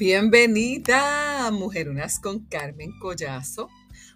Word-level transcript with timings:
Bienvenida 0.00 1.46
a 1.46 1.50
Mujerunas 1.50 2.20
con 2.20 2.38
Carmen 2.46 2.98
Collazo. 2.98 3.68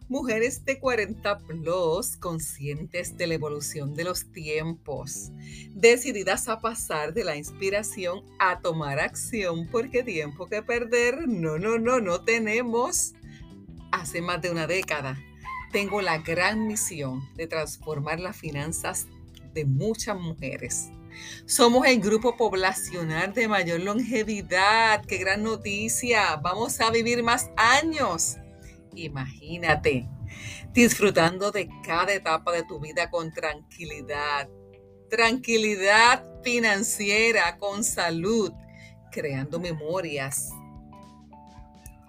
Mujeres 0.09 0.65
de 0.65 0.79
40 0.79 1.41
plus 1.41 2.17
conscientes 2.17 3.19
de 3.19 3.27
la 3.27 3.35
evolución 3.35 3.93
de 3.93 4.05
los 4.05 4.33
tiempos, 4.33 5.31
decididas 5.75 6.49
a 6.49 6.63
pasar 6.63 7.13
de 7.13 7.25
la 7.25 7.37
inspiración 7.37 8.25
a 8.39 8.61
tomar 8.61 8.99
acción 8.99 9.69
porque 9.71 10.03
tiempo 10.03 10.47
que 10.47 10.63
perder, 10.63 11.29
no, 11.29 11.59
no, 11.59 11.79
no, 11.79 12.01
no 12.01 12.25
tenemos. 12.25 13.13
Hace 13.93 14.23
más 14.23 14.41
de 14.41 14.53
una 14.53 14.67
década 14.67 15.19
tengo 15.71 16.01
la 16.01 16.17
gran 16.17 16.67
misión 16.67 17.29
de 17.37 17.47
transformar 17.47 18.21
las 18.21 18.39
finanzas 18.39 19.07
de 19.53 19.67
muchas 19.67 20.19
mujeres 20.19 20.89
somos 21.47 21.87
el 21.87 22.01
grupo 22.01 22.37
poblacional 22.37 23.33
de 23.33 23.49
mayor 23.49 23.81
longevidad. 23.81 25.05
¡Qué 25.07 25.19
gran 25.19 25.43
noticia! 25.43 26.37
Vamos 26.37 26.81
a 26.81 26.91
vivir 26.91 27.23
más 27.23 27.51
años. 27.57 28.37
Imagínate, 28.95 30.09
disfrutando 30.73 31.51
de 31.51 31.69
cada 31.85 32.13
etapa 32.13 32.53
de 32.53 32.65
tu 32.65 32.81
vida 32.81 33.11
con 33.11 33.33
tranquilidad. 33.33 34.49
Tranquilidad 35.11 36.25
financiera, 36.43 37.57
con 37.59 37.85
salud, 37.85 38.53
creando 39.11 39.61
memorias 39.61 40.51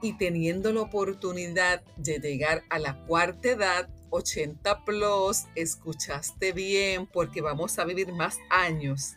y 0.01 0.13
teniendo 0.17 0.71
la 0.73 0.81
oportunidad 0.81 1.83
de 1.97 2.19
llegar 2.19 2.63
a 2.69 2.79
la 2.79 2.95
cuarta 3.05 3.49
edad 3.49 3.89
80 4.15 4.85
plus, 4.85 5.45
escuchaste 5.55 6.51
bien 6.51 7.05
porque 7.05 7.41
vamos 7.41 7.77
a 7.79 7.85
vivir 7.85 8.11
más 8.13 8.37
años 8.49 9.13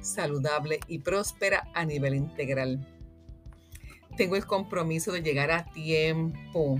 saludable 0.00 0.80
y 0.86 1.00
próspera 1.00 1.68
a 1.74 1.84
nivel 1.84 2.14
integral. 2.14 2.86
Tengo 4.16 4.36
el 4.36 4.46
compromiso 4.46 5.12
de 5.12 5.22
llegar 5.22 5.50
a 5.50 5.64
tiempo. 5.72 6.78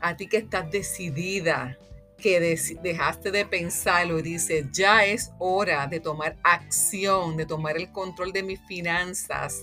A 0.00 0.16
ti 0.16 0.26
que 0.26 0.38
estás 0.38 0.70
decidida, 0.70 1.76
que 2.16 2.40
dejaste 2.82 3.30
de 3.30 3.46
pensarlo 3.46 4.18
y 4.18 4.22
dices, 4.22 4.66
ya 4.72 5.04
es 5.04 5.30
hora 5.38 5.86
de 5.86 6.00
tomar 6.00 6.36
acción, 6.42 7.36
de 7.36 7.46
tomar 7.46 7.76
el 7.76 7.92
control 7.92 8.32
de 8.32 8.42
mis 8.42 8.60
finanzas. 8.66 9.62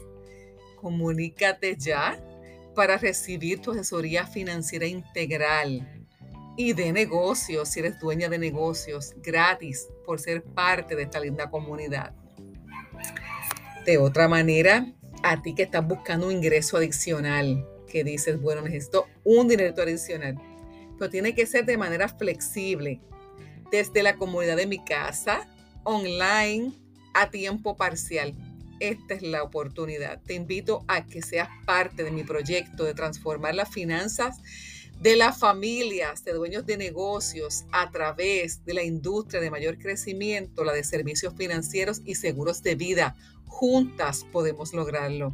Comunícate 0.79 1.75
ya 1.77 2.17
para 2.75 2.97
recibir 2.97 3.61
tu 3.61 3.71
asesoría 3.71 4.27
financiera 4.27 4.85
integral 4.85 5.94
y 6.57 6.73
de 6.73 6.91
negocios, 6.93 7.69
si 7.69 7.79
eres 7.79 7.99
dueña 7.99 8.29
de 8.29 8.37
negocios, 8.37 9.13
gratis 9.17 9.87
por 10.05 10.19
ser 10.19 10.43
parte 10.43 10.95
de 10.95 11.03
esta 11.03 11.19
linda 11.19 11.49
comunidad. 11.49 12.13
De 13.85 13.97
otra 13.97 14.27
manera, 14.27 14.93
a 15.23 15.41
ti 15.41 15.53
que 15.53 15.63
estás 15.63 15.85
buscando 15.85 16.27
un 16.27 16.33
ingreso 16.33 16.77
adicional, 16.77 17.67
que 17.87 18.03
dices, 18.03 18.41
bueno, 18.41 18.61
necesito 18.61 19.07
un 19.23 19.47
dinero 19.47 19.73
adicional, 19.81 20.39
pero 20.97 21.09
tiene 21.09 21.35
que 21.35 21.45
ser 21.45 21.65
de 21.65 21.77
manera 21.77 22.07
flexible, 22.07 23.01
desde 23.71 24.03
la 24.03 24.15
comunidad 24.15 24.57
de 24.57 24.67
mi 24.67 24.83
casa, 24.83 25.47
online, 25.83 26.73
a 27.13 27.29
tiempo 27.29 27.75
parcial. 27.75 28.35
Esta 28.79 29.13
es 29.13 29.21
la 29.21 29.43
oportunidad. 29.43 30.21
Te 30.21 30.33
invito 30.33 30.83
a 30.87 31.05
que 31.05 31.21
seas 31.21 31.47
parte 31.65 32.03
de 32.03 32.11
mi 32.11 32.23
proyecto 32.23 32.83
de 32.83 32.93
transformar 32.93 33.55
las 33.55 33.69
finanzas 33.69 34.41
de 35.01 35.15
las 35.15 35.37
familias, 35.37 36.23
de 36.23 36.33
dueños 36.33 36.65
de 36.65 36.77
negocios 36.77 37.65
a 37.71 37.91
través 37.91 38.63
de 38.65 38.73
la 38.73 38.83
industria 38.83 39.41
de 39.41 39.51
mayor 39.51 39.77
crecimiento, 39.77 40.63
la 40.63 40.73
de 40.73 40.83
servicios 40.83 41.33
financieros 41.35 42.01
y 42.05 42.15
seguros 42.15 42.63
de 42.63 42.75
vida. 42.75 43.15
Juntas 43.45 44.25
podemos 44.31 44.73
lograrlo. 44.73 45.33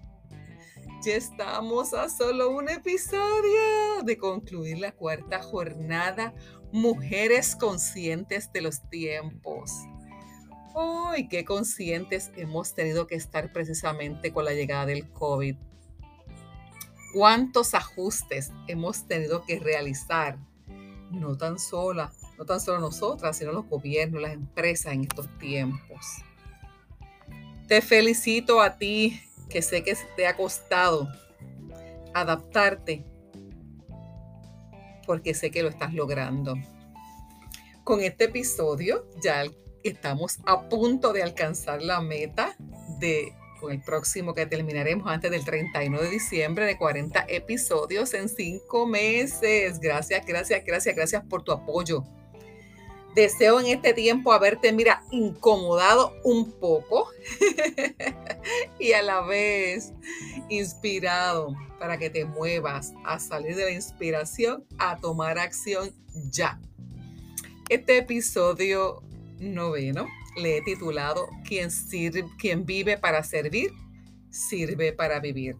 Ya 1.05 1.17
estamos 1.17 1.93
a 1.93 2.09
solo 2.09 2.51
un 2.51 2.71
episodio 2.71 4.03
de 4.05 4.17
concluir 4.17 4.79
la 4.79 4.93
cuarta 4.93 5.43
jornada 5.43 6.33
Mujeres 6.73 7.55
Conscientes 7.55 8.51
de 8.53 8.63
los 8.63 8.89
Tiempos. 8.89 9.71
¡Ay, 10.77 11.29
qué 11.29 11.45
conscientes 11.45 12.33
hemos 12.37 12.75
tenido 12.75 13.07
que 13.07 13.15
estar 13.15 13.53
precisamente 13.53 14.33
con 14.33 14.45
la 14.45 14.53
llegada 14.53 14.87
del 14.87 15.09
COVID! 15.11 15.57
¿Cuántos 17.15 17.75
ajustes 17.75 18.51
hemos 18.67 19.07
tenido 19.07 19.45
que 19.45 19.61
realizar? 19.61 20.37
No 21.13 21.37
tan 21.37 21.61
sola, 21.61 22.13
no 22.37 22.45
tan 22.45 22.61
solo 22.61 22.81
nosotras, 22.81 23.39
sino 23.39 23.53
los 23.53 23.69
gobiernos, 23.69 24.21
las 24.21 24.33
empresas 24.33 24.95
en 24.95 25.03
estos 25.03 25.29
tiempos. 25.39 26.05
Te 27.69 27.81
felicito 27.81 28.61
a 28.61 28.77
ti, 28.77 29.21
que 29.49 29.63
sé 29.63 29.85
que 29.85 29.97
te 30.17 30.27
ha 30.27 30.37
costado 30.37 31.09
adaptarte, 32.15 33.05
porque 35.07 35.35
sé 35.35 35.53
que 35.53 35.63
lo 35.63 35.69
estás 35.69 35.95
logrando. 35.95 36.57
Con 37.85 38.01
este 38.01 38.25
episodio 38.25 39.09
ya 39.23 39.45
estamos 39.85 40.39
a 40.47 40.69
punto 40.69 41.13
de 41.13 41.23
alcanzar 41.23 41.83
la 41.83 42.01
meta 42.01 42.57
de 42.99 43.33
con 43.61 43.73
el 43.73 43.81
próximo 43.81 44.35
que 44.35 44.45
terminaremos 44.45 45.07
antes 45.07 45.31
del 45.31 45.45
31 45.45 46.03
de 46.03 46.11
diciembre 46.11 46.67
de 46.67 46.77
40 46.77 47.25
episodios 47.29 48.13
en 48.13 48.29
5 48.29 48.87
meses. 48.87 49.81
Gracias, 49.81 50.27
gracias, 50.27 50.65
gracias, 50.67 50.95
gracias 50.95 51.25
por 51.25 51.43
tu 51.43 51.53
apoyo. 51.53 52.05
Deseo 53.15 53.61
en 53.61 53.67
este 53.67 53.95
tiempo 53.95 54.33
haberte, 54.33 54.73
mira, 54.73 55.05
incomodado 55.13 56.15
un 56.25 56.51
poco 56.51 57.09
y 58.79 58.93
a 58.93 59.03
la 59.03 59.21
vez 59.23 59.93
inspirado 60.49 61.55
para 61.79 61.97
que 61.97 62.11
te 62.11 62.25
muevas 62.25 62.93
a 63.05 63.21
salir 63.21 63.55
de 63.55 63.67
la 63.67 63.71
inspiración 63.71 64.67
a 64.79 64.99
tomar 64.99 65.39
acción 65.39 65.95
ya. 66.31 66.61
Este 67.69 67.99
episodio 67.99 69.04
noveno 69.39 70.09
le 70.37 70.59
he 70.59 70.63
titulado 70.63 71.29
quien, 71.47 71.71
sirve, 71.71 72.25
quien 72.39 72.67
vive 72.67 72.99
para 72.99 73.23
servir, 73.23 73.73
sirve 74.31 74.93
para 74.93 75.21
vivir. 75.21 75.57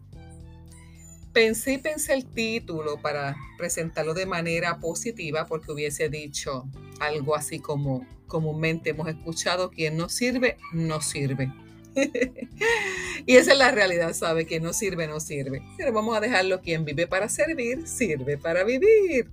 Pensé 1.33 1.73
y 1.73 1.77
pensé 1.77 2.13
el 2.13 2.25
título 2.25 3.01
para 3.01 3.35
presentarlo 3.57 4.13
de 4.13 4.25
manera 4.25 4.79
positiva 4.79 5.45
porque 5.45 5.71
hubiese 5.71 6.09
dicho 6.09 6.65
algo 6.99 7.35
así 7.35 7.59
como 7.59 8.05
comúnmente 8.27 8.91
hemos 8.91 9.07
escuchado, 9.07 9.69
quien 9.69 9.97
no 9.97 10.09
sirve, 10.09 10.57
no 10.73 11.01
sirve. 11.01 11.51
y 13.25 13.35
esa 13.35 13.51
es 13.53 13.57
la 13.57 13.71
realidad, 13.71 14.13
sabe 14.13 14.45
que 14.45 14.59
no 14.59 14.73
sirve, 14.73 15.07
no 15.07 15.19
sirve. 15.19 15.61
Pero 15.77 15.93
vamos 15.93 16.17
a 16.17 16.21
dejarlo, 16.21 16.61
quien 16.61 16.85
vive 16.85 17.07
para 17.07 17.29
servir, 17.29 17.87
sirve 17.87 18.37
para 18.37 18.63
vivir. 18.63 19.29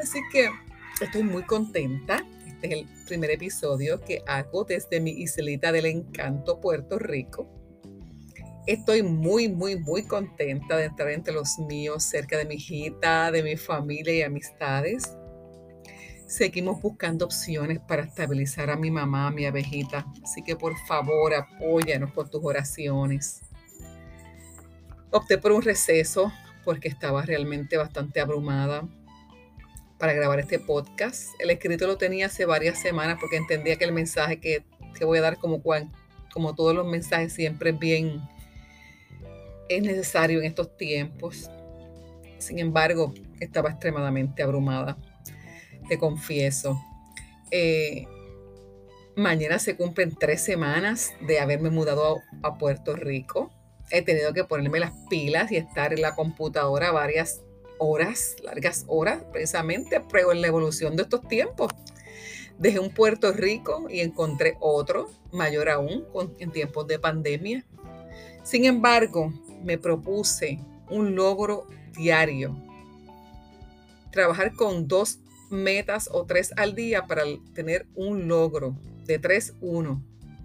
Así 0.00 0.20
que 0.32 0.50
estoy 1.00 1.22
muy 1.22 1.42
contenta 1.44 2.24
este 2.60 2.74
es 2.74 2.80
el 2.80 2.88
primer 3.06 3.30
episodio 3.30 4.00
que 4.00 4.20
hago 4.26 4.64
desde 4.64 5.00
mi 5.00 5.12
islita 5.12 5.70
del 5.70 5.86
encanto, 5.86 6.60
Puerto 6.60 6.98
Rico. 6.98 7.46
Estoy 8.66 9.04
muy, 9.04 9.48
muy, 9.48 9.78
muy 9.78 10.02
contenta 10.02 10.76
de 10.76 10.86
estar 10.86 11.08
entre 11.08 11.34
los 11.34 11.56
míos, 11.60 12.02
cerca 12.02 12.36
de 12.36 12.46
mi 12.46 12.56
hijita, 12.56 13.30
de 13.30 13.44
mi 13.44 13.56
familia 13.56 14.12
y 14.12 14.22
amistades. 14.22 15.16
Seguimos 16.26 16.82
buscando 16.82 17.26
opciones 17.26 17.78
para 17.78 18.02
estabilizar 18.02 18.70
a 18.70 18.76
mi 18.76 18.90
mamá, 18.90 19.28
a 19.28 19.30
mi 19.30 19.46
abejita. 19.46 20.04
Así 20.24 20.42
que 20.42 20.56
por 20.56 20.76
favor, 20.88 21.34
apóyanos 21.34 22.12
con 22.12 22.28
tus 22.28 22.44
oraciones. 22.44 23.42
Opté 25.12 25.38
por 25.38 25.52
un 25.52 25.62
receso 25.62 26.32
porque 26.64 26.88
estaba 26.88 27.22
realmente 27.22 27.76
bastante 27.76 28.20
abrumada 28.20 28.82
para 29.98 30.12
grabar 30.12 30.38
este 30.38 30.58
podcast. 30.58 31.30
El 31.40 31.50
escrito 31.50 31.86
lo 31.86 31.98
tenía 31.98 32.26
hace 32.26 32.44
varias 32.44 32.80
semanas 32.80 33.18
porque 33.20 33.36
entendía 33.36 33.76
que 33.76 33.84
el 33.84 33.92
mensaje 33.92 34.40
que, 34.40 34.64
voy 35.04 35.18
a 35.18 35.22
dar 35.22 35.38
como, 35.38 35.62
como 36.32 36.54
todos 36.54 36.74
los 36.74 36.86
mensajes 36.86 37.32
siempre 37.32 37.70
es 37.70 37.78
bien, 37.78 38.20
es 39.68 39.82
necesario 39.82 40.38
en 40.38 40.46
estos 40.46 40.76
tiempos. 40.76 41.50
Sin 42.38 42.58
embargo, 42.58 43.12
estaba 43.40 43.70
extremadamente 43.70 44.42
abrumada, 44.42 44.96
te 45.88 45.98
confieso. 45.98 46.80
Eh, 47.50 48.06
mañana 49.16 49.58
se 49.58 49.76
cumplen 49.76 50.14
tres 50.14 50.42
semanas 50.42 51.12
de 51.26 51.40
haberme 51.40 51.70
mudado 51.70 52.22
a 52.42 52.56
Puerto 52.56 52.94
Rico. 52.94 53.50
He 53.90 54.02
tenido 54.02 54.32
que 54.32 54.44
ponerme 54.44 54.78
las 54.78 54.92
pilas 55.08 55.50
y 55.50 55.56
estar 55.56 55.92
en 55.92 56.02
la 56.02 56.14
computadora 56.14 56.92
varias 56.92 57.42
horas, 57.78 58.36
largas 58.42 58.84
horas, 58.88 59.22
precisamente, 59.32 60.02
pero 60.10 60.32
en 60.32 60.40
la 60.40 60.48
evolución 60.48 60.96
de 60.96 61.02
estos 61.02 61.26
tiempos. 61.28 61.72
Dejé 62.58 62.80
un 62.80 62.90
Puerto 62.90 63.32
Rico 63.32 63.86
y 63.88 64.00
encontré 64.00 64.56
otro, 64.60 65.10
mayor 65.32 65.68
aún, 65.68 66.04
en 66.38 66.50
tiempos 66.50 66.86
de 66.86 66.98
pandemia. 66.98 67.64
Sin 68.42 68.64
embargo, 68.64 69.32
me 69.62 69.78
propuse 69.78 70.58
un 70.90 71.14
logro 71.14 71.66
diario. 71.96 72.56
Trabajar 74.10 74.54
con 74.54 74.88
dos 74.88 75.20
metas 75.50 76.08
o 76.12 76.24
tres 76.24 76.52
al 76.56 76.74
día 76.74 77.06
para 77.06 77.22
tener 77.54 77.86
un 77.94 78.28
logro 78.28 78.76
de 79.04 79.18
tres, 79.18 79.54
uno. 79.60 80.02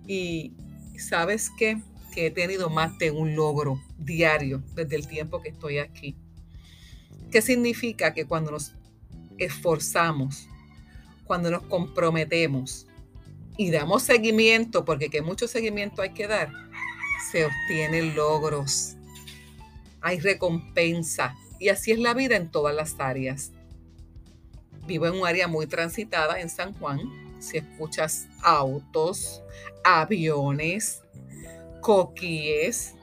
Y 0.08 0.54
sabes 0.98 1.50
qué? 1.58 1.82
Que 2.14 2.28
he 2.28 2.32
tenido 2.32 2.70
más 2.70 2.98
de 3.00 3.12
un 3.12 3.36
logro 3.36 3.82
diario 3.98 4.62
desde 4.76 4.96
el 4.96 5.08
tiempo 5.08 5.42
que 5.42 5.50
estoy 5.50 5.80
aquí. 5.80 6.16
¿Qué 7.34 7.42
significa? 7.42 8.14
Que 8.14 8.26
cuando 8.26 8.52
nos 8.52 8.74
esforzamos, 9.40 10.48
cuando 11.26 11.50
nos 11.50 11.64
comprometemos 11.64 12.86
y 13.58 13.72
damos 13.72 14.04
seguimiento, 14.04 14.86
porque 14.86 15.10
que 15.10 15.24
mucho 15.24 15.48
seguimiento 15.48 16.04
hay 16.04 16.12
que 16.12 16.28
dar, 16.28 16.52
se 17.32 17.46
obtienen 17.46 18.16
logros, 18.16 18.98
hay 20.00 20.20
recompensa. 20.20 21.36
Y 21.60 21.70
así 21.70 21.92
es 21.92 21.98
la 21.98 22.14
vida 22.14 22.36
en 22.36 22.52
todas 22.52 22.76
las 22.76 23.00
áreas. 23.00 23.52
Vivo 24.86 25.08
en 25.08 25.16
un 25.16 25.26
área 25.26 25.48
muy 25.48 25.66
transitada 25.66 26.40
en 26.40 26.52
San 26.52 26.76
Juan. 26.76 27.00
Si 27.40 27.58
escuchas 27.58 28.28
autos, 28.44 29.42
aviones, 29.84 31.02
coquíes, 31.82 32.94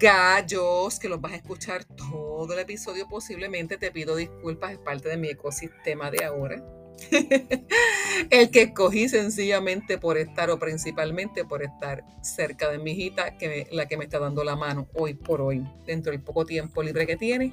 gallos, 0.00 0.98
que 0.98 1.08
los 1.08 1.20
vas 1.20 1.32
a 1.32 1.36
escuchar 1.36 1.84
todo 1.84 2.52
el 2.54 2.58
episodio 2.58 3.06
posiblemente, 3.06 3.76
te 3.76 3.92
pido 3.92 4.16
disculpas, 4.16 4.72
es 4.72 4.78
parte 4.78 5.10
de 5.10 5.16
mi 5.18 5.28
ecosistema 5.28 6.10
de 6.10 6.24
ahora. 6.24 6.64
el 8.30 8.50
que 8.50 8.62
escogí 8.62 9.08
sencillamente 9.08 9.98
por 9.98 10.18
estar 10.18 10.50
o 10.50 10.58
principalmente 10.58 11.44
por 11.44 11.62
estar 11.62 12.04
cerca 12.22 12.70
de 12.70 12.78
mi 12.78 12.92
hijita, 12.92 13.36
que 13.36 13.68
la 13.70 13.86
que 13.86 13.96
me 13.96 14.04
está 14.04 14.18
dando 14.18 14.42
la 14.42 14.56
mano 14.56 14.88
hoy 14.94 15.14
por 15.14 15.40
hoy, 15.40 15.64
dentro 15.86 16.12
del 16.12 16.22
poco 16.22 16.44
tiempo 16.46 16.82
libre 16.82 17.06
que 17.06 17.16
tiene. 17.16 17.52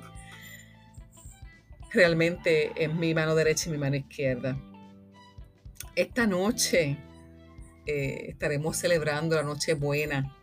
Realmente 1.92 2.72
es 2.76 2.94
mi 2.94 3.14
mano 3.14 3.36
derecha 3.36 3.70
y 3.70 3.74
mi 3.74 3.78
mano 3.78 3.96
izquierda. 3.98 4.58
Esta 5.96 6.28
noche 6.28 6.98
eh, 7.86 8.26
estaremos 8.30 8.78
celebrando 8.78 9.36
la 9.36 9.44
noche 9.44 9.74
buena, 9.74 10.37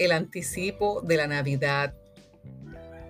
el 0.00 0.12
anticipo 0.12 1.02
de 1.02 1.18
la 1.18 1.26
Navidad 1.26 1.94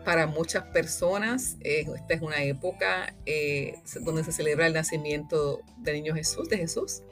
para 0.05 0.27
muchas 0.27 0.65
personas, 0.65 1.57
eh, 1.61 1.87
esta 1.95 2.15
es 2.15 2.21
una 2.21 2.43
época 2.43 3.15
eh, 3.27 3.79
donde 4.01 4.25
se 4.25 4.33
celebra 4.33 4.67
el 4.67 4.73
nacimiento 4.73 5.61
del 5.79 5.97
niño 5.97 6.15
Jesús, 6.15 6.49
de 6.49 6.59
Jesús. 6.59 7.03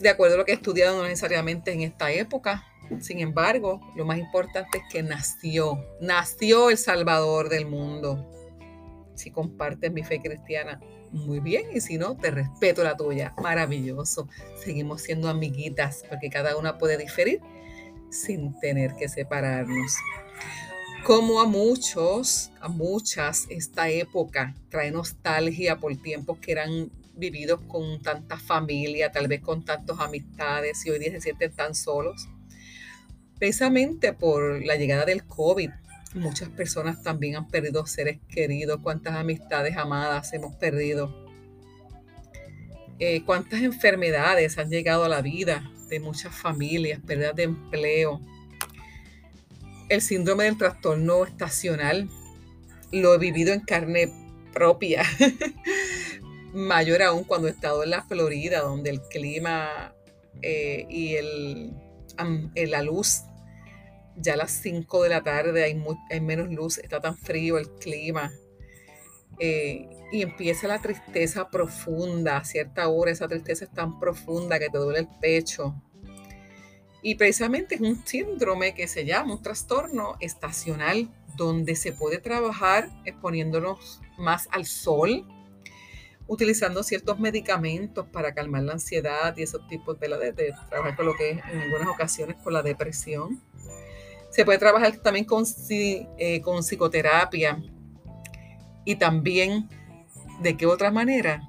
De 0.00 0.08
acuerdo 0.08 0.36
a 0.36 0.38
lo 0.38 0.44
que 0.46 0.52
he 0.52 0.54
estudiado, 0.54 0.96
no 0.96 1.04
necesariamente 1.04 1.72
en 1.72 1.82
esta 1.82 2.10
época. 2.10 2.64
Sin 3.00 3.18
embargo, 3.18 3.80
lo 3.94 4.06
más 4.06 4.18
importante 4.18 4.78
es 4.78 4.84
que 4.90 5.02
nació, 5.02 5.84
nació 6.00 6.70
el 6.70 6.78
Salvador 6.78 7.50
del 7.50 7.66
mundo. 7.66 8.30
Si 9.14 9.30
compartes 9.30 9.92
mi 9.92 10.02
fe 10.02 10.20
cristiana, 10.20 10.80
muy 11.12 11.40
bien, 11.40 11.66
y 11.72 11.80
si 11.80 11.96
no, 11.96 12.16
te 12.16 12.30
respeto 12.30 12.82
la 12.82 12.96
tuya. 12.96 13.34
Maravilloso. 13.40 14.28
Seguimos 14.62 15.02
siendo 15.02 15.28
amiguitas, 15.28 16.02
porque 16.08 16.30
cada 16.30 16.56
una 16.56 16.78
puede 16.78 16.98
diferir 16.98 17.40
sin 18.10 18.58
tener 18.60 18.94
que 18.94 19.08
separarnos. 19.08 19.96
Como 21.04 21.40
a 21.40 21.46
muchos, 21.46 22.50
a 22.60 22.68
muchas, 22.68 23.46
esta 23.50 23.90
época 23.90 24.54
trae 24.70 24.90
nostalgia 24.90 25.76
por 25.76 25.94
tiempos 25.96 26.38
que 26.38 26.52
eran 26.52 26.90
vividos 27.14 27.60
con 27.68 28.00
tanta 28.02 28.38
familia, 28.38 29.12
tal 29.12 29.28
vez 29.28 29.40
con 29.40 29.64
tantas 29.64 30.00
amistades 30.00 30.84
y 30.86 30.90
hoy 30.90 30.98
día 30.98 31.10
se 31.10 31.20
sienten 31.20 31.52
tan 31.52 31.74
solos. 31.74 32.28
Precisamente 33.38 34.12
por 34.12 34.64
la 34.64 34.76
llegada 34.76 35.04
del 35.04 35.24
COVID, 35.24 35.70
muchas 36.14 36.48
personas 36.48 37.02
también 37.02 37.36
han 37.36 37.48
perdido 37.48 37.86
seres 37.86 38.18
queridos, 38.28 38.80
cuántas 38.82 39.14
amistades 39.14 39.76
amadas 39.76 40.32
hemos 40.32 40.54
perdido, 40.56 41.14
eh, 42.98 43.22
cuántas 43.24 43.62
enfermedades 43.62 44.56
han 44.58 44.70
llegado 44.70 45.04
a 45.04 45.08
la 45.08 45.22
vida 45.22 45.70
de 45.88 46.00
muchas 46.00 46.34
familias, 46.34 47.00
pérdidas 47.04 47.34
de 47.36 47.42
empleo, 47.44 48.20
el 49.88 50.00
síndrome 50.00 50.44
del 50.44 50.56
trastorno 50.56 51.24
estacional 51.24 52.08
lo 52.90 53.14
he 53.14 53.18
vivido 53.18 53.52
en 53.52 53.60
carne 53.60 54.12
propia, 54.52 55.02
mayor 56.54 57.02
aún 57.02 57.24
cuando 57.24 57.48
he 57.48 57.50
estado 57.50 57.82
en 57.82 57.90
la 57.90 58.04
Florida, 58.04 58.60
donde 58.60 58.90
el 58.90 59.02
clima 59.02 59.92
eh, 60.42 60.86
y 60.88 61.16
el, 61.16 61.72
la 62.54 62.82
luz, 62.82 63.22
ya 64.16 64.34
a 64.34 64.36
las 64.36 64.52
5 64.52 65.02
de 65.02 65.08
la 65.08 65.22
tarde 65.22 65.64
hay, 65.64 66.20
menos 66.20 66.50
luz, 66.50 66.78
está 66.78 67.00
tan 67.00 67.16
frío 67.16 67.58
el 67.58 67.70
clima. 67.70 68.32
Eh, 69.38 69.88
y 70.12 70.22
empieza 70.22 70.68
la 70.68 70.80
tristeza 70.80 71.50
profunda, 71.50 72.36
a 72.36 72.44
cierta 72.44 72.88
hora 72.88 73.10
esa 73.10 73.26
tristeza 73.26 73.64
es 73.64 73.72
tan 73.72 73.98
profunda 73.98 74.58
que 74.60 74.68
te 74.68 74.78
duele 74.78 75.00
el 75.00 75.08
pecho, 75.20 75.74
y 77.06 77.16
precisamente 77.16 77.74
es 77.74 77.82
un 77.82 78.02
síndrome 78.06 78.74
que 78.74 78.88
se 78.88 79.04
llama 79.04 79.34
un 79.34 79.42
trastorno 79.42 80.16
estacional, 80.20 81.10
donde 81.36 81.76
se 81.76 81.92
puede 81.92 82.16
trabajar 82.16 82.88
exponiéndonos 83.04 84.00
más 84.16 84.48
al 84.50 84.64
sol, 84.64 85.26
utilizando 86.26 86.82
ciertos 86.82 87.20
medicamentos 87.20 88.06
para 88.06 88.32
calmar 88.32 88.62
la 88.62 88.72
ansiedad 88.72 89.36
y 89.36 89.42
esos 89.42 89.68
tipos 89.68 90.00
de, 90.00 90.32
de, 90.32 90.54
trabajar 90.70 90.96
con 90.96 91.04
lo 91.04 91.14
que 91.14 91.32
es 91.32 91.38
en 91.52 91.58
algunas 91.60 91.88
ocasiones 91.88 92.36
con 92.42 92.54
la 92.54 92.62
depresión. 92.62 93.42
Se 94.34 94.44
puede 94.44 94.58
trabajar 94.58 94.96
también 94.96 95.26
con, 95.26 95.44
eh, 95.70 96.40
con 96.40 96.64
psicoterapia 96.64 97.62
y 98.84 98.96
también, 98.96 99.68
¿de 100.40 100.56
qué 100.56 100.66
otra 100.66 100.90
manera? 100.90 101.48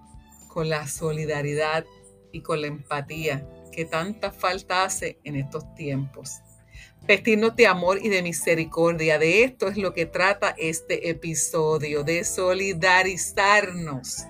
Con 0.50 0.70
la 0.70 0.88
solidaridad 0.88 1.84
y 2.32 2.42
con 2.42 2.62
la 2.62 2.68
empatía 2.68 3.44
que 3.72 3.86
tanta 3.86 4.32
falta 4.32 4.84
hace 4.84 5.18
en 5.24 5.36
estos 5.36 5.74
tiempos. 5.74 6.42
Vestirnos 7.08 7.56
de 7.56 7.66
amor 7.66 7.98
y 8.04 8.10
de 8.10 8.22
misericordia. 8.22 9.18
De 9.18 9.44
esto 9.44 9.68
es 9.68 9.78
lo 9.78 9.96
que 9.96 10.06
trata 10.06 10.54
este 10.56 11.10
episodio, 11.10 12.04
de 12.04 12.24
solidarizarnos. 12.24 14.28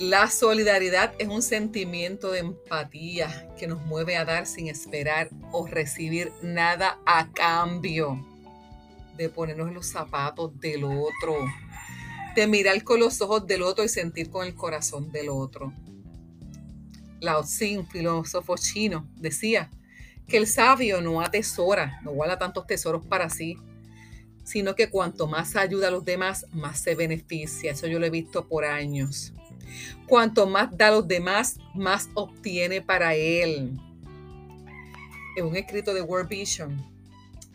La 0.00 0.30
solidaridad 0.30 1.12
es 1.18 1.26
un 1.26 1.42
sentimiento 1.42 2.30
de 2.30 2.38
empatía 2.38 3.48
que 3.58 3.66
nos 3.66 3.84
mueve 3.84 4.16
a 4.16 4.24
dar 4.24 4.46
sin 4.46 4.68
esperar 4.68 5.28
o 5.50 5.66
recibir 5.66 6.30
nada 6.40 7.00
a 7.04 7.32
cambio 7.32 8.24
de 9.16 9.28
ponernos 9.28 9.72
los 9.72 9.86
zapatos 9.86 10.56
del 10.60 10.84
otro, 10.84 11.44
de 12.36 12.46
mirar 12.46 12.84
con 12.84 13.00
los 13.00 13.20
ojos 13.20 13.44
del 13.48 13.62
otro 13.62 13.82
y 13.82 13.88
sentir 13.88 14.30
con 14.30 14.46
el 14.46 14.54
corazón 14.54 15.10
del 15.10 15.30
otro. 15.30 15.72
Lao 17.18 17.42
Tzu, 17.42 17.84
filósofo 17.90 18.56
chino, 18.56 19.08
decía 19.16 19.68
que 20.28 20.36
el 20.36 20.46
sabio 20.46 21.00
no 21.00 21.20
atesora, 21.20 21.98
no 22.04 22.12
guarda 22.12 22.38
tantos 22.38 22.68
tesoros 22.68 23.04
para 23.04 23.30
sí, 23.30 23.58
sino 24.44 24.76
que 24.76 24.90
cuanto 24.90 25.26
más 25.26 25.56
ayuda 25.56 25.88
a 25.88 25.90
los 25.90 26.04
demás, 26.04 26.46
más 26.52 26.78
se 26.78 26.94
beneficia. 26.94 27.72
Eso 27.72 27.88
yo 27.88 27.98
lo 27.98 28.06
he 28.06 28.10
visto 28.10 28.46
por 28.46 28.64
años. 28.64 29.34
Cuanto 30.06 30.46
más 30.46 30.76
da 30.76 30.88
a 30.88 30.90
los 30.92 31.08
demás, 31.08 31.58
más 31.74 32.08
obtiene 32.14 32.80
para 32.80 33.14
él. 33.14 33.78
En 35.36 35.46
un 35.46 35.56
escrito 35.56 35.94
de 35.94 36.02
World 36.02 36.28
Vision 36.28 36.98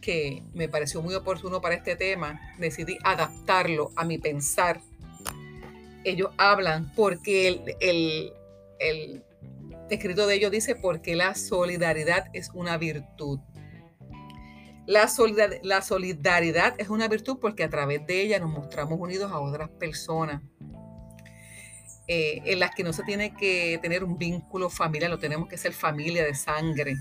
que 0.02 0.44
me 0.54 0.68
pareció 0.68 1.02
muy 1.02 1.16
oportuno 1.16 1.62
para 1.62 1.76
este 1.76 1.96
tema, 1.96 2.40
decidí 2.60 2.98
adaptarlo 3.04 3.92
a 3.96 4.04
mi 4.04 4.18
pensar. 4.18 4.82
Ellos 6.04 6.32
hablan 6.38 6.92
porque 6.94 7.48
el, 7.48 7.76
el, 7.80 8.34
el 8.80 9.24
escrito 9.90 10.28
de 10.28 10.36
ellos 10.36 10.52
dice, 10.52 10.76
porque 10.76 11.16
la 11.16 11.36
solidaridad 11.36 12.28
es 12.34 12.50
una 12.54 12.78
virtud. 12.78 13.40
La 14.86 15.08
solidaridad 15.08 16.76
es 16.78 16.90
una 16.90 17.08
virtud 17.08 17.38
porque 17.40 17.64
a 17.64 17.70
través 17.70 18.06
de 18.06 18.22
ella 18.22 18.40
nos 18.40 18.50
mostramos 18.50 19.00
unidos 19.00 19.32
a 19.32 19.40
otras 19.40 19.70
personas. 19.70 20.42
Eh, 22.08 22.42
en 22.46 22.60
las 22.60 22.76
que 22.76 22.84
no 22.84 22.92
se 22.92 23.04
tiene 23.04 23.34
que 23.34 23.80
tener 23.82 24.04
un 24.04 24.18
vínculo 24.18 24.70
familiar, 24.70 25.10
no 25.10 25.20
tenemos 25.20 25.48
que 25.48 25.58
ser 25.58 25.74
familia 25.74 26.26
de 26.26 26.36
sangre 26.36 26.98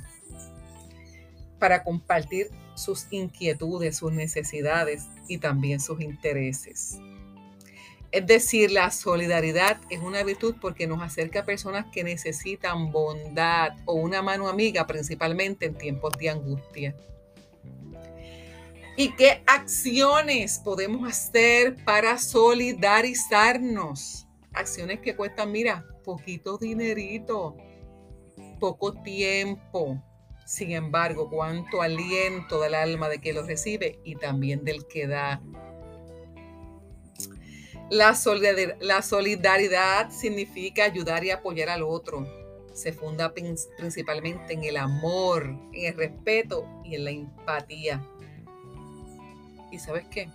para 1.58 1.82
compartir 1.82 2.50
sus 2.74 3.06
inquietudes, 3.10 3.96
sus 3.96 4.12
necesidades 4.12 5.08
y 5.28 5.38
también 5.38 5.80
sus 5.80 6.00
intereses. 6.00 6.98
Es 8.12 8.26
decir, 8.26 8.70
la 8.70 8.90
solidaridad 8.90 9.80
es 9.88 10.00
una 10.00 10.22
virtud 10.22 10.56
porque 10.60 10.86
nos 10.86 11.02
acerca 11.02 11.40
a 11.40 11.46
personas 11.46 11.86
que 11.90 12.04
necesitan 12.04 12.92
bondad 12.92 13.70
o 13.86 13.94
una 13.94 14.20
mano 14.20 14.48
amiga, 14.48 14.86
principalmente 14.86 15.64
en 15.66 15.76
tiempos 15.76 16.12
de 16.18 16.28
angustia. 16.28 16.94
¿Y 18.96 19.14
qué 19.16 19.42
acciones 19.46 20.58
podemos 20.58 21.08
hacer 21.08 21.76
para 21.84 22.18
solidarizarnos? 22.18 24.26
Acciones 24.54 25.00
que 25.00 25.16
cuestan, 25.16 25.50
mira, 25.50 25.86
poquito 26.04 26.58
dinerito, 26.58 27.56
poco 28.60 28.92
tiempo. 29.02 30.02
Sin 30.44 30.72
embargo, 30.72 31.30
cuánto 31.30 31.82
aliento 31.82 32.60
del 32.60 32.74
alma 32.74 33.08
de 33.08 33.20
que 33.20 33.32
lo 33.32 33.42
recibe 33.42 34.00
y 34.04 34.16
también 34.16 34.64
del 34.64 34.86
que 34.86 35.06
da. 35.06 35.40
La 37.90 38.14
solidaridad, 38.14 38.76
la 38.80 39.02
solidaridad 39.02 40.10
significa 40.10 40.84
ayudar 40.84 41.24
y 41.24 41.30
apoyar 41.30 41.68
al 41.68 41.82
otro. 41.82 42.26
Se 42.74 42.92
funda 42.92 43.34
principalmente 43.34 44.54
en 44.54 44.64
el 44.64 44.78
amor, 44.78 45.44
en 45.72 45.86
el 45.86 45.94
respeto 45.94 46.66
y 46.84 46.94
en 46.94 47.04
la 47.04 47.10
empatía. 47.10 48.06
¿Y 49.70 49.78
sabes 49.78 50.06
qué? 50.10 50.28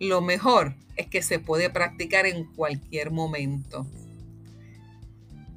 Lo 0.00 0.22
mejor 0.22 0.74
es 0.96 1.06
que 1.08 1.20
se 1.20 1.38
puede 1.38 1.68
practicar 1.68 2.24
en 2.24 2.44
cualquier 2.44 3.10
momento. 3.10 3.86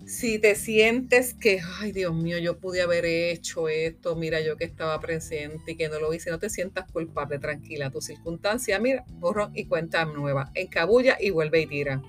Si 0.05 0.37
te 0.37 0.55
sientes 0.55 1.33
que, 1.33 1.61
ay 1.79 1.93
Dios 1.93 2.13
mío, 2.13 2.37
yo 2.37 2.57
pude 2.57 2.81
haber 2.81 3.05
hecho 3.05 3.69
esto, 3.69 4.17
mira 4.17 4.41
yo 4.41 4.57
que 4.57 4.65
estaba 4.65 4.99
presente 4.99 5.71
y 5.71 5.75
que 5.75 5.87
no 5.87 5.97
lo 5.97 6.13
hice, 6.13 6.29
no 6.29 6.39
te 6.39 6.49
sientas 6.49 6.91
culpable, 6.91 7.39
tranquila, 7.39 7.89
tu 7.89 8.01
circunstancia, 8.01 8.79
mira, 8.79 9.05
borro 9.13 9.49
y 9.53 9.63
cuenta 9.65 10.03
nueva, 10.03 10.51
encabulla 10.55 11.17
y 11.19 11.29
vuelve 11.29 11.61
y 11.61 11.67
tira. 11.67 12.03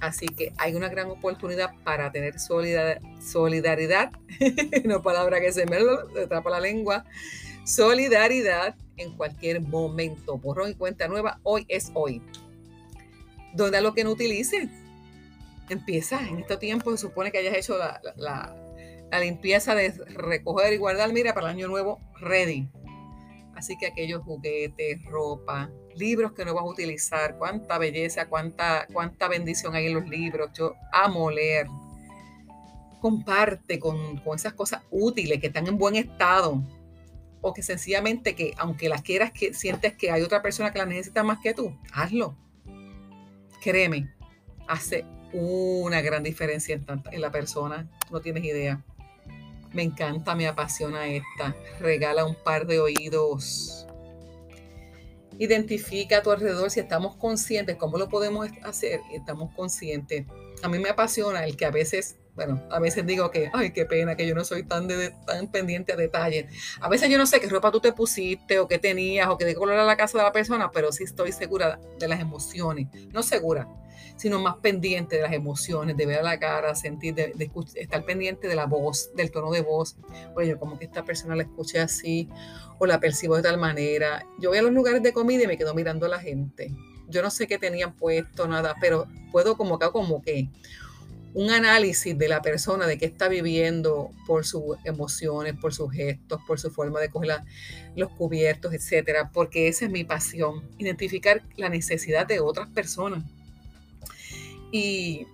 Así 0.00 0.26
que 0.26 0.52
hay 0.58 0.74
una 0.74 0.90
gran 0.90 1.08
oportunidad 1.08 1.70
para 1.82 2.12
tener 2.12 2.34
solidaridad, 2.38 4.12
no 4.84 5.02
palabra 5.02 5.40
que 5.40 5.50
se 5.50 5.64
me 5.64 5.78
trapa 6.28 6.50
la 6.50 6.60
lengua, 6.60 7.06
solidaridad 7.68 8.74
en 8.96 9.14
cualquier 9.16 9.60
momento. 9.60 10.38
Borrón 10.38 10.70
y 10.70 10.74
cuenta 10.74 11.06
nueva, 11.06 11.38
hoy 11.42 11.66
es 11.68 11.90
hoy. 11.94 12.22
Donde 13.54 13.80
lo 13.82 13.92
que 13.92 14.04
no 14.04 14.12
utilice, 14.12 14.68
empieza 15.68 16.26
en 16.26 16.38
este 16.38 16.56
tiempo, 16.56 16.90
se 16.92 16.98
supone 16.98 17.30
que 17.30 17.38
hayas 17.38 17.54
hecho 17.54 17.76
la, 18.16 18.54
limpieza 19.20 19.74
de 19.74 19.90
recoger 19.90 20.72
y 20.72 20.78
guardar, 20.78 21.12
mira, 21.12 21.34
para 21.34 21.48
el 21.48 21.56
año 21.56 21.68
nuevo, 21.68 22.00
ready. 22.20 22.68
Así 23.54 23.76
que 23.76 23.86
aquellos 23.86 24.22
juguetes, 24.22 25.04
ropa, 25.04 25.70
libros 25.94 26.32
que 26.32 26.44
no 26.44 26.54
vas 26.54 26.64
a 26.64 26.68
utilizar, 26.68 27.36
cuánta 27.36 27.76
belleza, 27.76 28.28
cuánta, 28.28 28.86
cuánta 28.92 29.28
bendición 29.28 29.74
hay 29.74 29.86
en 29.86 29.94
los 29.94 30.08
libros. 30.08 30.50
Yo 30.54 30.74
amo 30.92 31.30
leer. 31.30 31.66
Comparte 33.00 33.78
con, 33.78 34.18
con 34.18 34.36
esas 34.36 34.54
cosas 34.54 34.82
útiles 34.90 35.40
que 35.40 35.48
están 35.48 35.66
en 35.66 35.76
buen 35.76 35.96
estado 35.96 36.62
o 37.40 37.54
que 37.54 37.62
sencillamente 37.62 38.34
que 38.34 38.54
aunque 38.56 38.88
las 38.88 39.02
quieras, 39.02 39.32
que 39.32 39.54
sientes 39.54 39.94
que 39.94 40.10
hay 40.10 40.22
otra 40.22 40.42
persona 40.42 40.72
que 40.72 40.78
la 40.78 40.86
necesita 40.86 41.22
más 41.22 41.38
que 41.40 41.54
tú, 41.54 41.76
hazlo. 41.92 42.36
Créeme, 43.62 44.12
hace 44.66 45.04
una 45.32 46.00
gran 46.00 46.22
diferencia 46.22 46.74
en, 46.74 46.84
en 47.10 47.20
la 47.20 47.30
persona, 47.30 47.88
no 48.10 48.20
tienes 48.20 48.44
idea. 48.44 48.82
Me 49.72 49.82
encanta, 49.82 50.34
me 50.34 50.46
apasiona 50.46 51.06
esta. 51.08 51.54
Regala 51.80 52.24
un 52.24 52.34
par 52.34 52.66
de 52.66 52.80
oídos. 52.80 53.86
Identifica 55.38 56.18
a 56.18 56.22
tu 56.22 56.30
alrededor 56.30 56.70
si 56.70 56.80
estamos 56.80 57.16
conscientes, 57.16 57.76
cómo 57.76 57.98
lo 57.98 58.08
podemos 58.08 58.48
hacer, 58.62 59.00
estamos 59.12 59.54
conscientes. 59.54 60.26
A 60.62 60.68
mí 60.68 60.78
me 60.78 60.88
apasiona 60.88 61.44
el 61.44 61.56
que 61.56 61.66
a 61.66 61.70
veces 61.70 62.16
bueno, 62.38 62.62
a 62.70 62.78
veces 62.78 63.04
digo 63.04 63.32
que, 63.32 63.50
ay, 63.52 63.72
qué 63.72 63.84
pena 63.84 64.14
que 64.14 64.24
yo 64.24 64.32
no 64.32 64.44
soy 64.44 64.62
tan, 64.62 64.86
de, 64.86 65.10
tan 65.26 65.48
pendiente 65.48 65.92
a 65.92 65.96
detalles. 65.96 66.46
A 66.80 66.88
veces 66.88 67.10
yo 67.10 67.18
no 67.18 67.26
sé 67.26 67.40
qué 67.40 67.48
ropa 67.48 67.72
tú 67.72 67.80
te 67.80 67.92
pusiste 67.92 68.60
o 68.60 68.68
qué 68.68 68.78
tenías 68.78 69.26
o 69.26 69.36
qué 69.36 69.44
de 69.44 69.56
color 69.56 69.74
era 69.74 69.84
la 69.84 69.96
casa 69.96 70.18
de 70.18 70.22
la 70.22 70.30
persona, 70.30 70.70
pero 70.70 70.92
sí 70.92 71.02
estoy 71.02 71.32
segura 71.32 71.80
de 71.98 72.06
las 72.06 72.20
emociones. 72.20 72.86
No 73.12 73.24
segura, 73.24 73.66
sino 74.14 74.38
más 74.38 74.54
pendiente 74.58 75.16
de 75.16 75.22
las 75.22 75.32
emociones, 75.32 75.96
de 75.96 76.06
ver 76.06 76.20
a 76.20 76.22
la 76.22 76.38
cara, 76.38 76.76
sentir, 76.76 77.12
de, 77.16 77.50
estar 77.74 78.04
pendiente 78.04 78.46
de 78.46 78.54
la 78.54 78.66
voz, 78.66 79.10
del 79.16 79.32
tono 79.32 79.50
de 79.50 79.62
voz. 79.62 79.96
Oye, 80.36 80.56
como 80.56 80.78
que 80.78 80.84
esta 80.84 81.04
persona 81.04 81.34
la 81.34 81.42
escuché 81.42 81.80
así 81.80 82.28
o 82.78 82.86
la 82.86 83.00
percibo 83.00 83.34
de 83.34 83.42
tal 83.42 83.58
manera. 83.58 84.24
Yo 84.38 84.50
voy 84.50 84.58
a 84.58 84.62
los 84.62 84.72
lugares 84.72 85.02
de 85.02 85.12
comida 85.12 85.42
y 85.42 85.48
me 85.48 85.58
quedo 85.58 85.74
mirando 85.74 86.06
a 86.06 86.08
la 86.08 86.20
gente. 86.20 86.72
Yo 87.08 87.20
no 87.20 87.30
sé 87.30 87.48
qué 87.48 87.58
tenían 87.58 87.96
puesto, 87.96 88.46
nada, 88.46 88.76
pero 88.80 89.08
puedo 89.32 89.56
como 89.56 89.80
como 89.80 90.22
que 90.22 90.48
un 91.38 91.52
análisis 91.52 92.18
de 92.18 92.26
la 92.26 92.42
persona, 92.42 92.88
de 92.88 92.98
qué 92.98 93.06
está 93.06 93.28
viviendo 93.28 94.10
por 94.26 94.44
sus 94.44 94.76
emociones, 94.82 95.54
por 95.54 95.72
sus 95.72 95.92
gestos, 95.92 96.40
por 96.48 96.58
su 96.58 96.68
forma 96.68 96.98
de 96.98 97.10
coger 97.10 97.42
los 97.94 98.10
cubiertos, 98.10 98.74
etcétera, 98.74 99.30
porque 99.32 99.68
esa 99.68 99.84
es 99.84 99.90
mi 99.92 100.02
pasión, 100.02 100.68
identificar 100.78 101.44
la 101.54 101.68
necesidad 101.68 102.26
de 102.26 102.40
otras 102.40 102.66
personas. 102.70 103.22
Y, 104.72 105.28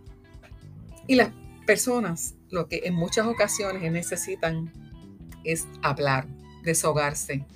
y 1.06 1.14
las 1.14 1.30
personas 1.66 2.34
lo 2.50 2.68
que 2.68 2.82
en 2.84 2.92
muchas 2.92 3.26
ocasiones 3.26 3.90
necesitan 3.90 4.70
es 5.42 5.66
hablar, 5.80 6.26
desahogarse. 6.64 7.46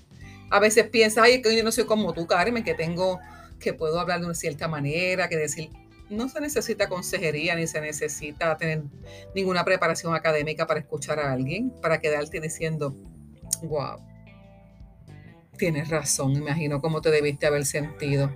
A 0.49 0.59
veces 0.59 0.88
piensa, 0.88 1.25
ay, 1.25 1.35
es 1.35 1.43
que 1.43 1.55
yo 1.55 1.62
no 1.62 1.71
soy 1.71 1.85
como 1.85 2.14
tú, 2.14 2.26
Carmen, 2.26 2.64
que 2.64 2.73
tengo, 2.73 3.21
que 3.61 3.75
puedo 3.75 4.00
hablar 4.00 4.21
de 4.21 4.25
una 4.25 4.35
cierta 4.35 4.69
manera, 4.69 5.28
que 5.28 5.37
decir, 5.37 5.69
no 6.11 6.29
se 6.29 6.41
necesita 6.41 6.88
consejería 6.88 7.55
ni 7.55 7.67
se 7.67 7.81
necesita 7.81 8.57
tener 8.57 8.83
ninguna 9.35 9.65
preparación 9.65 10.15
académica 10.15 10.67
para 10.67 10.81
escuchar 10.81 11.19
a 11.21 11.33
alguien, 11.33 11.71
para 11.83 12.00
quedarte 12.00 12.41
diciendo, 12.41 12.97
wow, 13.62 13.99
tienes 15.57 15.88
razón, 15.88 16.33
imagino 16.37 16.81
cómo 16.81 17.00
te 17.00 17.11
debiste 17.11 17.47
haber 17.47 17.67
sentido. 17.67 18.33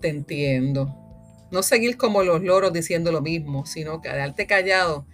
Te 0.00 0.08
entiendo. 0.08 0.94
No 1.50 1.62
seguir 1.62 1.96
como 1.96 2.22
los 2.22 2.42
loros 2.42 2.72
diciendo 2.72 3.10
lo 3.10 3.22
mismo, 3.22 3.64
sino 3.64 4.02
quedarte 4.02 4.46
callado. 4.46 5.06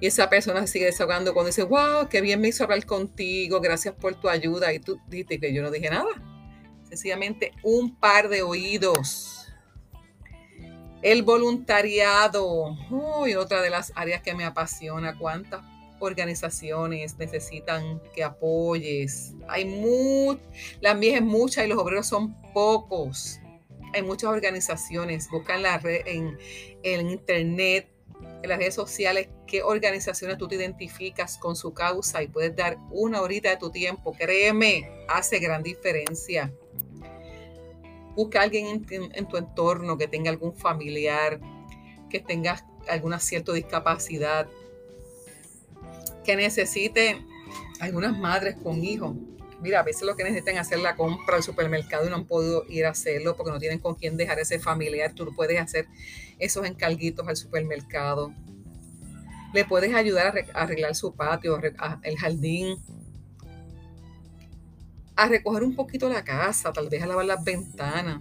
Y 0.00 0.06
esa 0.06 0.30
persona 0.30 0.66
sigue 0.66 0.86
desahogando 0.86 1.34
cuando 1.34 1.48
dice, 1.48 1.64
wow, 1.64 2.08
qué 2.08 2.20
bien 2.20 2.40
me 2.40 2.48
hizo 2.48 2.64
hablar 2.64 2.84
contigo, 2.86 3.60
gracias 3.60 3.94
por 3.94 4.14
tu 4.14 4.28
ayuda. 4.28 4.72
Y 4.72 4.78
tú 4.78 5.00
dices 5.08 5.40
que 5.40 5.52
yo 5.52 5.62
no 5.62 5.70
dije 5.70 5.90
nada 5.90 6.31
sencillamente 6.92 7.54
un 7.62 7.96
par 7.96 8.28
de 8.28 8.42
oídos. 8.42 9.48
El 11.00 11.22
voluntariado, 11.22 12.76
uy, 12.90 13.34
otra 13.34 13.62
de 13.62 13.70
las 13.70 13.92
áreas 13.96 14.20
que 14.20 14.34
me 14.34 14.44
apasiona, 14.44 15.16
cuántas 15.16 15.62
organizaciones 16.00 17.16
necesitan 17.16 17.98
que 18.14 18.22
apoyes. 18.22 19.32
Hay 19.48 19.64
muchas, 19.64 20.46
la 20.82 20.92
mies 20.92 21.14
es 21.14 21.22
mucha 21.22 21.64
y 21.64 21.68
los 21.68 21.78
obreros 21.78 22.06
son 22.06 22.34
pocos. 22.52 23.40
Hay 23.94 24.02
muchas 24.02 24.28
organizaciones, 24.28 25.30
buscan 25.30 25.62
la 25.62 25.78
red, 25.78 26.06
en, 26.06 26.38
en 26.82 27.08
internet, 27.08 27.88
en 28.42 28.50
las 28.50 28.58
redes 28.58 28.74
sociales, 28.74 29.30
qué 29.46 29.62
organizaciones 29.62 30.36
tú 30.36 30.46
te 30.46 30.56
identificas 30.56 31.38
con 31.38 31.56
su 31.56 31.72
causa 31.72 32.22
y 32.22 32.28
puedes 32.28 32.54
dar 32.54 32.76
una 32.90 33.22
horita 33.22 33.48
de 33.48 33.56
tu 33.56 33.70
tiempo. 33.70 34.12
Créeme, 34.12 35.06
hace 35.08 35.38
gran 35.38 35.62
diferencia. 35.62 36.52
Busca 38.14 38.40
a 38.40 38.42
alguien 38.42 38.84
en, 38.90 39.26
tu 39.26 39.36
entorno 39.36 39.96
que 39.96 40.08
tenga 40.08 40.30
algún 40.30 40.54
familiar, 40.54 41.40
que 42.10 42.20
tenga 42.20 42.64
alguna 42.88 43.18
cierta 43.18 43.52
discapacidad, 43.52 44.48
que 46.24 46.36
necesite 46.36 47.24
algunas 47.80 48.16
madres 48.18 48.56
con 48.62 48.84
hijos. 48.84 49.16
Mira, 49.60 49.80
a 49.80 49.82
veces 49.82 50.02
lo 50.02 50.16
que 50.16 50.24
necesitan 50.24 50.54
es 50.54 50.60
hacer 50.60 50.80
la 50.80 50.96
compra 50.96 51.36
al 51.36 51.42
supermercado 51.42 52.06
y 52.06 52.10
no 52.10 52.16
han 52.16 52.26
podido 52.26 52.64
ir 52.68 52.84
a 52.84 52.90
hacerlo 52.90 53.36
porque 53.36 53.52
no 53.52 53.60
tienen 53.60 53.78
con 53.78 53.94
quién 53.94 54.16
dejar 54.16 54.38
ese 54.40 54.58
familiar. 54.58 55.14
Tú 55.14 55.32
puedes 55.34 55.60
hacer 55.60 55.86
esos 56.38 56.66
encarguitos 56.66 57.26
al 57.28 57.36
supermercado. 57.36 58.34
Le 59.54 59.64
puedes 59.64 59.94
ayudar 59.94 60.46
a 60.52 60.62
arreglar 60.62 60.94
su 60.94 61.14
patio, 61.14 61.60
el 62.02 62.18
jardín, 62.18 62.76
a 65.16 65.26
recoger 65.26 65.62
un 65.62 65.74
poquito 65.74 66.08
la 66.08 66.24
casa, 66.24 66.72
tal 66.72 66.88
vez 66.88 67.02
a 67.02 67.06
lavar 67.06 67.26
las 67.26 67.44
ventanas, 67.44 68.20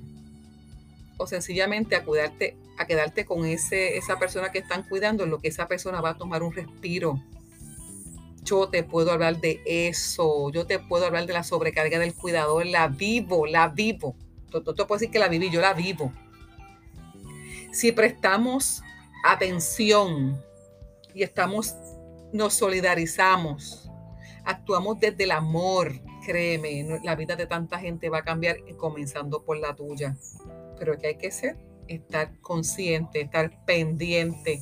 o 1.17 1.27
sencillamente 1.27 1.95
a 1.95 2.03
cuidarte, 2.03 2.57
a 2.77 2.85
quedarte 2.85 3.25
con 3.25 3.45
ese, 3.45 3.97
esa 3.97 4.17
persona 4.17 4.51
que 4.51 4.59
están 4.59 4.83
cuidando, 4.83 5.23
en 5.23 5.29
lo 5.29 5.39
que 5.39 5.47
esa 5.47 5.67
persona 5.67 6.01
va 6.01 6.11
a 6.11 6.17
tomar 6.17 6.43
un 6.43 6.53
respiro. 6.53 7.21
Yo 8.43 8.69
te 8.69 8.83
puedo 8.83 9.11
hablar 9.11 9.39
de 9.39 9.61
eso, 9.65 10.51
yo 10.51 10.65
te 10.65 10.79
puedo 10.79 11.05
hablar 11.05 11.27
de 11.27 11.33
la 11.33 11.43
sobrecarga 11.43 11.99
del 11.99 12.15
cuidador, 12.15 12.65
la 12.65 12.87
vivo, 12.87 13.45
la 13.45 13.67
vivo. 13.67 14.15
Tú, 14.49 14.61
te 14.63 14.85
puedo 14.85 14.99
decir 14.99 15.11
que 15.11 15.19
la 15.19 15.27
viví, 15.27 15.49
yo 15.49 15.61
la 15.61 15.73
vivo. 15.73 16.11
Si 17.71 17.91
prestamos 17.91 18.81
atención 19.23 20.41
y 21.13 21.23
estamos, 21.23 21.75
nos 22.33 22.55
solidarizamos, 22.55 23.89
actuamos 24.43 24.99
desde 24.99 25.23
el 25.23 25.31
amor, 25.31 25.93
Créeme, 26.25 26.99
la 27.03 27.15
vida 27.15 27.35
de 27.35 27.47
tanta 27.47 27.79
gente 27.79 28.09
va 28.09 28.19
a 28.19 28.23
cambiar 28.23 28.57
comenzando 28.77 29.43
por 29.43 29.57
la 29.57 29.75
tuya. 29.75 30.15
Pero 30.77 30.97
que 30.97 31.07
hay 31.07 31.15
que 31.15 31.31
ser, 31.31 31.57
estar 31.87 32.37
consciente, 32.39 33.21
estar 33.21 33.65
pendiente. 33.65 34.61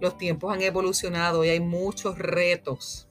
Los 0.00 0.16
tiempos 0.16 0.52
han 0.54 0.62
evolucionado 0.62 1.44
y 1.44 1.48
hay 1.48 1.60
muchos 1.60 2.18
retos. 2.18 3.08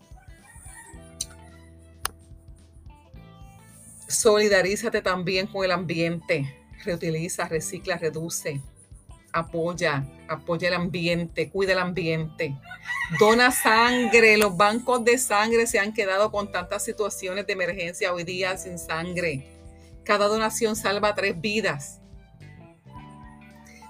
Solidarízate 4.08 5.02
también 5.02 5.46
con 5.46 5.64
el 5.64 5.72
ambiente. 5.72 6.56
Reutiliza, 6.84 7.48
recicla, 7.48 7.98
reduce. 7.98 8.62
Apoya, 9.32 10.06
apoya 10.28 10.68
el 10.70 10.74
ambiente, 10.74 11.50
cuida 11.50 11.74
el 11.74 11.80
ambiente. 11.80 12.56
Dona 13.20 13.52
sangre. 13.52 14.38
Los 14.38 14.58
bancos 14.58 15.04
de 15.04 15.18
sangre 15.18 15.68
se 15.68 15.80
han 15.80 15.94
quedado 15.94 16.32
con 16.32 16.52
tantas 16.52 16.84
situaciones 16.84 17.46
de 17.46 17.54
emergencia 17.54 18.14
hoy 18.14 18.24
día 18.24 18.58
sin 18.58 18.80
sangre. 18.80 19.48
Cada 20.04 20.28
donación 20.28 20.76
salva 20.76 21.16
tres 21.16 21.40
vidas. 21.40 22.02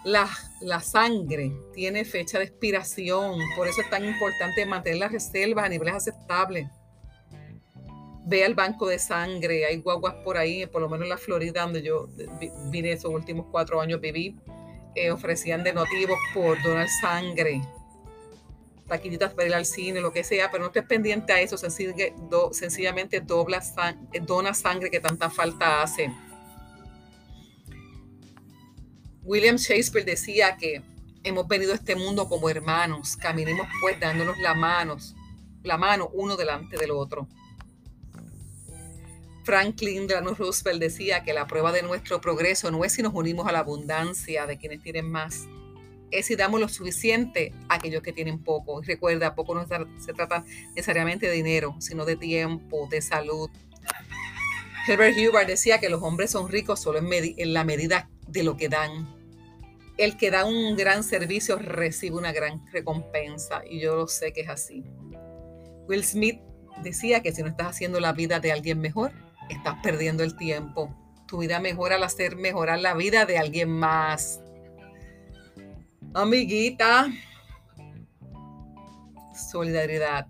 La, 0.03 0.29
la, 0.62 0.81
sangre 0.81 1.51
tiene 1.74 2.05
fecha 2.05 2.39
de 2.39 2.46
expiración, 2.46 3.38
por 3.55 3.67
eso 3.67 3.81
es 3.81 3.89
tan 3.89 4.05
importante 4.05 4.65
mantener 4.65 5.00
las 5.00 5.12
reservas 5.12 5.65
a 5.65 5.69
niveles 5.69 5.93
aceptables 5.93 6.67
ve 8.29 8.46
al 8.46 8.53
banco 8.53 8.88
de 8.88 9.00
sangre, 9.00 9.65
hay 9.65 9.77
guaguas 9.77 10.13
por 10.24 10.38
ahí, 10.38 10.65
por 10.67 10.81
lo 10.81 10.88
menos 10.88 11.05
en 11.05 11.10
la 11.10 11.17
Florida, 11.17 11.63
donde 11.63 11.81
yo 11.81 12.08
vine 12.69 12.91
esos 12.91 13.12
últimos 13.12 13.48
cuatro 13.50 13.81
años, 13.81 14.00
viví, 14.00 14.38
eh, 14.96 15.12
ofrecían 15.12 15.63
donativos 15.63 16.17
por 16.34 16.62
donar 16.62 16.88
sangre, 17.01 17.62
taquillitas 18.88 19.34
para 19.34 19.48
ir 19.48 19.53
al 19.53 19.65
cine, 19.65 20.01
lo 20.01 20.12
que 20.12 20.24
sea, 20.24 20.51
pero 20.51 20.63
no 20.63 20.67
estés 20.67 20.86
pendiente 20.86 21.31
a 21.31 21.39
eso, 21.39 21.58
sencillamente 21.58 23.22
dobla 23.22 23.62
eh, 24.12 24.19
dona 24.19 24.53
sangre 24.53 24.89
que 24.89 25.00
tanta 25.00 25.29
falta 25.29 25.81
hace. 25.81 26.12
William 29.24 29.58
Shakespeare 29.58 30.05
decía 30.05 30.58
que 30.58 30.81
hemos 31.24 31.48
venido 31.48 31.72
a 31.72 31.75
este 31.75 31.96
mundo 31.96 32.27
como 32.27 32.50
hermanos, 32.50 33.15
caminemos 33.15 33.67
pues 33.79 34.00
dándonos 34.00 34.38
la 34.39 34.55
manos, 34.55 35.15
la 35.63 35.77
mano 35.77 36.10
uno 36.13 36.36
delante 36.36 36.77
del 36.77 36.91
otro. 36.91 37.27
Franklin 39.43 40.08
Delano 40.08 40.34
Roosevelt 40.34 40.79
decía 40.79 41.24
que 41.24 41.34
la 41.34 41.48
prueba 41.48 41.72
de 41.72 41.81
nuestro 41.81 42.22
progreso 42.22 42.72
no 42.72 42.84
es 42.84 42.93
si 42.93 43.01
nos 43.01 43.13
unimos 43.13 43.48
a 43.48 43.51
la 43.51 43.60
abundancia 43.60 44.46
de 44.46 44.58
quienes 44.58 44.81
tienen 44.81 45.10
más, 45.10 45.48
es 46.12 46.25
si 46.25 46.36
damos 46.36 46.60
lo 46.60 46.67
suficiente 46.67 47.53
a 47.67 47.75
aquellos 47.75 48.01
que 48.01 48.13
tienen 48.13 48.39
poco. 48.39 48.81
Y 48.81 48.86
recuerda, 48.86 49.36
poco 49.36 49.55
no 49.55 49.65
se 50.00 50.13
trata 50.13 50.43
necesariamente 50.75 51.27
de 51.27 51.34
dinero, 51.34 51.75
sino 51.79 52.05
de 52.05 52.15
tiempo, 52.15 52.88
de 52.89 53.01
salud. 53.01 53.50
Herbert 54.88 55.15
Hubbard 55.17 55.48
decía 55.48 55.79
que 55.79 55.89
los 55.89 56.01
hombres 56.01 56.31
son 56.31 56.50
ricos 56.50 56.79
solo 56.79 57.00
en, 57.00 57.10
en 57.12 57.53
la 57.53 57.63
medida 57.63 58.10
de 58.27 58.43
lo 58.43 58.58
que 58.58 58.69
dan. 58.69 59.15
El 59.98 60.17
que 60.17 60.31
da 60.31 60.46
un 60.46 60.77
gran 60.77 61.03
servicio 61.03 61.58
recibe 61.58 62.15
una 62.15 62.31
gran 62.31 62.65
recompensa 62.72 63.62
y 63.69 63.81
yo 63.81 63.96
lo 63.96 64.08
sé 64.08 64.31
que 64.31 64.41
es 64.41 64.50
así. 64.50 64.84
Will 65.88 66.03
Smith 66.03 66.39
decía 66.81 67.22
que 67.22 67.34
si 67.34 67.41
no 67.41 67.50
estás 67.50 67.67
haciendo 67.67 68.00
la 68.00 68.13
vida 68.13 68.39
de 68.39 68.51
alguien 68.51 68.79
mejor, 68.79 69.12
estás 69.50 69.75
perdiendo 69.82 70.24
el 70.24 70.36
tiempo. 70.36 70.96
Tu 71.27 71.39
vida 71.39 71.60
mejora 71.60 71.96
al 71.96 72.03
hacer 72.03 72.36
mejorar 72.36 72.79
la 72.79 72.94
vida 72.94 73.25
de 73.25 73.38
alguien 73.38 73.70
más. 73.70 74.41
Amiguita, 76.13 77.08
solidaridad, 79.51 80.27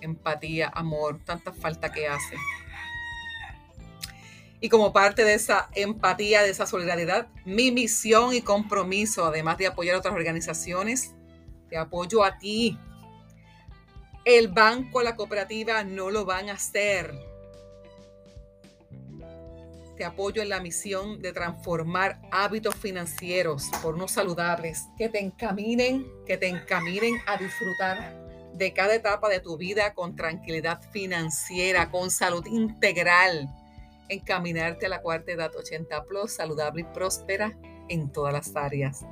empatía, 0.00 0.70
amor, 0.74 1.20
tanta 1.24 1.52
falta 1.52 1.90
que 1.92 2.06
hace. 2.06 2.36
Y 4.60 4.68
como 4.68 4.92
parte 4.92 5.24
de 5.24 5.34
esa 5.34 5.68
empatía, 5.74 6.42
de 6.42 6.50
esa 6.50 6.66
solidaridad, 6.66 7.28
mi 7.44 7.70
misión 7.70 8.32
y 8.34 8.40
compromiso, 8.40 9.26
además 9.26 9.58
de 9.58 9.66
apoyar 9.66 9.96
a 9.96 9.98
otras 9.98 10.14
organizaciones, 10.14 11.14
te 11.68 11.76
apoyo 11.76 12.24
a 12.24 12.38
ti. 12.38 12.78
El 14.24 14.48
banco, 14.48 15.02
la 15.02 15.16
cooperativa 15.16 15.84
no 15.84 16.10
lo 16.10 16.24
van 16.24 16.48
a 16.48 16.54
hacer 16.54 17.33
te 19.96 20.04
apoyo 20.04 20.42
en 20.42 20.48
la 20.48 20.60
misión 20.60 21.20
de 21.22 21.32
transformar 21.32 22.20
hábitos 22.30 22.74
financieros 22.74 23.70
por 23.82 23.94
unos 23.94 24.12
saludables. 24.12 24.88
Que 24.98 25.08
te 25.08 25.20
encaminen, 25.20 26.06
que 26.26 26.36
te 26.36 26.48
encaminen 26.48 27.16
a 27.26 27.36
disfrutar 27.36 28.24
de 28.54 28.72
cada 28.72 28.94
etapa 28.94 29.28
de 29.28 29.40
tu 29.40 29.56
vida 29.56 29.94
con 29.94 30.16
tranquilidad 30.16 30.80
financiera, 30.92 31.90
con 31.90 32.10
salud 32.10 32.46
integral, 32.46 33.48
encaminarte 34.08 34.86
a 34.86 34.90
la 34.90 35.02
cuarta 35.02 35.32
edad 35.32 35.50
80 35.56 36.04
plus, 36.04 36.32
saludable 36.32 36.82
y 36.82 36.84
próspera 36.84 37.56
en 37.88 38.10
todas 38.10 38.32
las 38.32 38.54
áreas. 38.54 39.04